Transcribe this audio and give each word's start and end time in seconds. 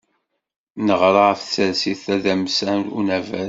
Neɣra 0.85 1.23
ɣef 1.29 1.39
tsertit 1.41 1.99
tadamsant 2.05 2.87
unabaḍ. 2.97 3.29